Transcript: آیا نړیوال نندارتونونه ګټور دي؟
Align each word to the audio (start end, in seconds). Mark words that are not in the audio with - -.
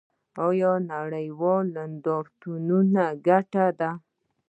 آیا 0.47 0.71
نړیوال 0.93 1.65
نندارتونونه 1.77 3.03
ګټور 3.27 3.71
دي؟ 3.79 3.91